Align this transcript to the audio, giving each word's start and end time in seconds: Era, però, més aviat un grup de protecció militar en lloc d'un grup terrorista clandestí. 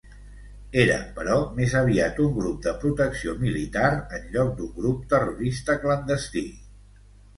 Era, 0.83 0.95
però, 1.17 1.35
més 1.59 1.75
aviat 1.81 2.17
un 2.23 2.31
grup 2.39 2.65
de 2.67 2.73
protecció 2.85 3.35
militar 3.43 3.91
en 4.21 4.27
lloc 4.37 4.53
d'un 4.63 4.75
grup 4.81 5.05
terrorista 5.13 5.77
clandestí. 5.85 6.45